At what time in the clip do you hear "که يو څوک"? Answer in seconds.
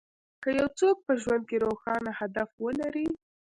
0.41-0.95